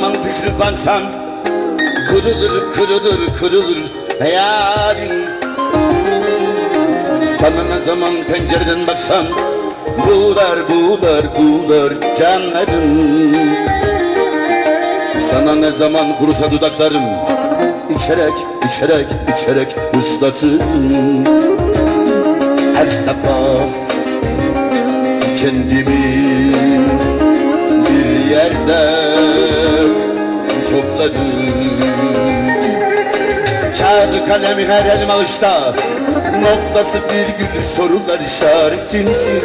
[0.00, 1.02] zaman düşürpansam
[2.08, 3.78] Kırılır kırılır kırılır
[4.18, 5.26] hayalim.
[7.40, 9.24] Sana ne zaman pencereden baksam
[10.06, 13.36] Buğular buğular buğular canlarım.
[15.30, 17.04] Sana ne zaman kurusa dudaklarım
[17.96, 18.32] İçerek
[18.66, 21.24] içerek içerek ıslatırım
[22.74, 23.66] Her sabah
[25.40, 26.52] kendimi
[27.88, 29.17] bir yerde
[30.70, 31.28] topladım
[33.78, 35.74] Kağıdı kalemi her elim alışta
[36.42, 39.42] Noktası virgül sorular işaretimsin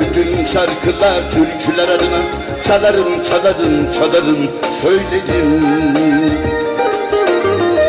[0.00, 2.18] Bütün şarkılar türküler adına
[2.66, 4.50] Çalarım çalarım çalarım
[4.82, 5.62] söyledim.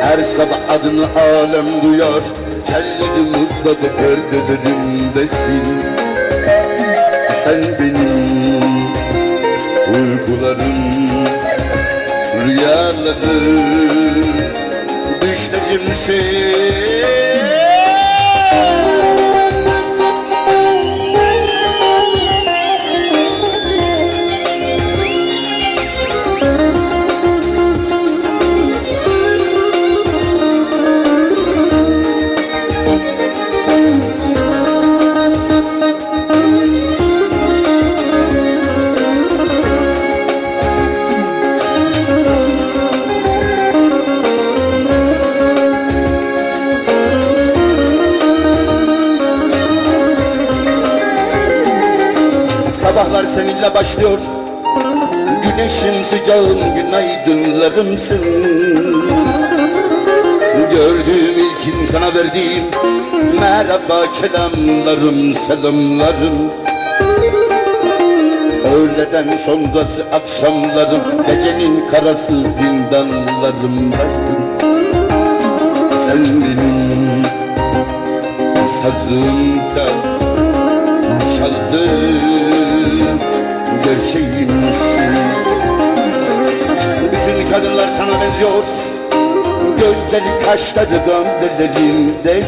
[0.01, 2.23] Her sabah adını alem duyar
[2.67, 5.63] Telledim ısladı perdelerimdesin
[7.43, 7.98] Sen benim
[13.09, 14.23] Rüyalarım
[15.21, 16.78] Düşlerimsin
[52.99, 54.19] Sabahlar seninle başlıyor.
[55.43, 58.21] Güneşin sıcağın günaydınlarımsın.
[60.71, 62.63] Gördüğüm ilk insana verdiğim
[63.39, 66.51] Merhaba kelamlarım selamlarım.
[68.73, 74.37] Öğleden sonrası akşamlarım Gecenin karası zindanlarımdasın
[76.07, 77.23] Sen benim
[78.81, 79.87] sazımda
[81.37, 82.28] çaldığım
[83.89, 85.13] gerçeğimsin.
[87.11, 88.63] Bütün kadınlar sana benziyor.
[89.79, 92.43] Gözleri kaşları gamzelerinde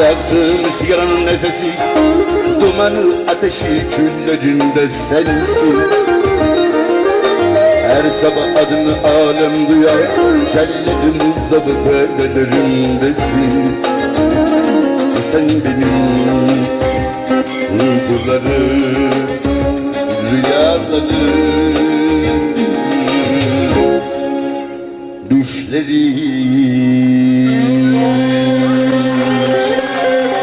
[0.00, 1.72] Yaktığım sigaranın nefesi
[2.60, 5.76] Dumanı ateşi küllerinde sensin.
[7.88, 10.02] Her sabah adını alem duyar
[10.52, 13.76] Kelledim uzabı perdelerimdesin
[15.32, 16.31] Sen benim
[18.12, 19.10] uykuları
[20.32, 21.22] Rüyaları.
[25.30, 26.02] Düşleri